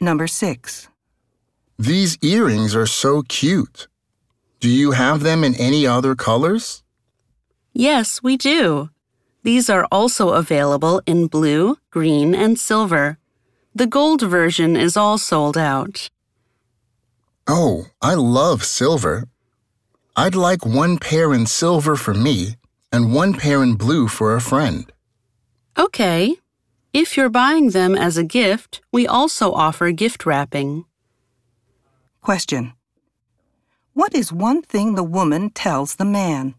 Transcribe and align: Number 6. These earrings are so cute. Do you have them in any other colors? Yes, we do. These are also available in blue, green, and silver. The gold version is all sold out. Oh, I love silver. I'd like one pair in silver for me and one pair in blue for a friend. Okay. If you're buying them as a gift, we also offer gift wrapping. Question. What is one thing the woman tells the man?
Number 0.00 0.26
6. 0.26 0.88
These 1.78 2.18
earrings 2.22 2.74
are 2.74 2.86
so 2.86 3.22
cute. 3.22 3.88
Do 4.60 4.68
you 4.68 4.92
have 4.92 5.20
them 5.20 5.44
in 5.44 5.54
any 5.54 5.86
other 5.86 6.14
colors? 6.14 6.82
Yes, 7.72 8.22
we 8.22 8.36
do. 8.36 8.90
These 9.44 9.70
are 9.70 9.86
also 9.90 10.30
available 10.30 11.00
in 11.06 11.28
blue, 11.28 11.78
green, 11.90 12.34
and 12.34 12.58
silver. 12.58 13.18
The 13.74 13.86
gold 13.86 14.22
version 14.22 14.76
is 14.76 14.96
all 14.96 15.18
sold 15.18 15.56
out. 15.56 16.10
Oh, 17.46 17.86
I 18.02 18.14
love 18.14 18.64
silver. 18.64 19.24
I'd 20.16 20.34
like 20.34 20.66
one 20.66 20.98
pair 20.98 21.32
in 21.32 21.46
silver 21.46 21.94
for 21.94 22.12
me 22.12 22.56
and 22.92 23.14
one 23.14 23.34
pair 23.34 23.62
in 23.62 23.74
blue 23.74 24.08
for 24.08 24.34
a 24.34 24.40
friend. 24.40 24.90
Okay. 25.78 26.36
If 26.94 27.18
you're 27.18 27.28
buying 27.28 27.70
them 27.70 27.94
as 27.94 28.16
a 28.16 28.24
gift, 28.24 28.80
we 28.90 29.06
also 29.06 29.52
offer 29.52 29.90
gift 29.92 30.24
wrapping. 30.24 30.86
Question. 32.22 32.72
What 33.92 34.14
is 34.14 34.32
one 34.32 34.62
thing 34.62 34.94
the 34.94 35.04
woman 35.04 35.50
tells 35.50 35.96
the 35.96 36.06
man? 36.06 36.54